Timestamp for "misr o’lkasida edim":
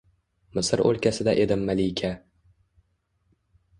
0.59-1.67